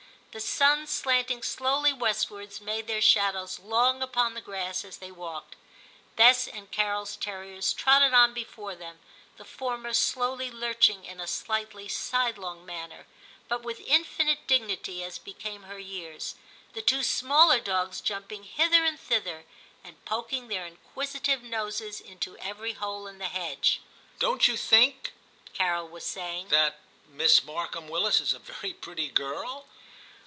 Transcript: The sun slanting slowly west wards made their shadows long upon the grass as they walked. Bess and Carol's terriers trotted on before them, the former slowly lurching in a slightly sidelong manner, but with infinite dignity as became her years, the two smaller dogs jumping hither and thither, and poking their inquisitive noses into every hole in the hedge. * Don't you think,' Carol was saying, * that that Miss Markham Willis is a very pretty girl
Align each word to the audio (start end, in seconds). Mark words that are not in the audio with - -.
The 0.33 0.39
sun 0.39 0.87
slanting 0.87 1.43
slowly 1.43 1.91
west 1.91 2.31
wards 2.31 2.61
made 2.61 2.87
their 2.87 3.01
shadows 3.01 3.59
long 3.59 4.01
upon 4.01 4.33
the 4.33 4.39
grass 4.39 4.85
as 4.85 4.99
they 4.99 5.11
walked. 5.11 5.57
Bess 6.15 6.47
and 6.47 6.71
Carol's 6.71 7.17
terriers 7.17 7.73
trotted 7.73 8.13
on 8.13 8.33
before 8.33 8.73
them, 8.73 8.99
the 9.35 9.43
former 9.43 9.91
slowly 9.93 10.49
lurching 10.49 11.03
in 11.03 11.19
a 11.19 11.27
slightly 11.27 11.89
sidelong 11.89 12.65
manner, 12.65 13.07
but 13.49 13.61
with 13.61 13.81
infinite 13.81 14.47
dignity 14.47 15.03
as 15.03 15.17
became 15.17 15.63
her 15.63 15.79
years, 15.79 16.35
the 16.71 16.81
two 16.81 17.03
smaller 17.03 17.59
dogs 17.59 17.99
jumping 17.99 18.45
hither 18.45 18.85
and 18.85 19.01
thither, 19.01 19.43
and 19.83 20.05
poking 20.05 20.47
their 20.47 20.65
inquisitive 20.65 21.43
noses 21.43 21.99
into 21.99 22.37
every 22.37 22.71
hole 22.71 23.05
in 23.05 23.17
the 23.17 23.25
hedge. 23.27 23.81
* 23.99 24.19
Don't 24.19 24.47
you 24.47 24.55
think,' 24.55 25.11
Carol 25.51 25.89
was 25.89 26.05
saying, 26.05 26.47
* 26.47 26.47
that 26.47 26.77
that 26.77 26.79
Miss 27.11 27.43
Markham 27.43 27.89
Willis 27.89 28.21
is 28.21 28.31
a 28.31 28.39
very 28.39 28.71
pretty 28.71 29.09
girl 29.09 29.67